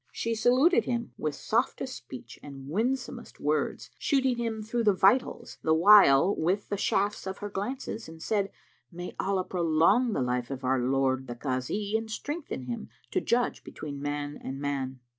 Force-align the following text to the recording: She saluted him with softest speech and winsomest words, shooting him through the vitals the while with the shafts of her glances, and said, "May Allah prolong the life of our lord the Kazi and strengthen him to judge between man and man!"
She 0.11 0.33
saluted 0.33 0.85
him 0.85 1.11
with 1.15 1.35
softest 1.35 1.95
speech 1.95 2.39
and 2.41 2.67
winsomest 2.71 3.39
words, 3.39 3.91
shooting 3.99 4.37
him 4.39 4.63
through 4.63 4.85
the 4.85 4.95
vitals 4.95 5.59
the 5.61 5.75
while 5.75 6.35
with 6.35 6.69
the 6.69 6.75
shafts 6.75 7.27
of 7.27 7.37
her 7.37 7.51
glances, 7.51 8.09
and 8.09 8.19
said, 8.19 8.49
"May 8.91 9.13
Allah 9.19 9.43
prolong 9.43 10.13
the 10.13 10.23
life 10.23 10.49
of 10.49 10.63
our 10.63 10.79
lord 10.79 11.27
the 11.27 11.35
Kazi 11.35 11.95
and 11.95 12.09
strengthen 12.09 12.63
him 12.63 12.89
to 13.11 13.21
judge 13.21 13.63
between 13.63 14.01
man 14.01 14.37
and 14.43 14.59
man!" 14.59 15.01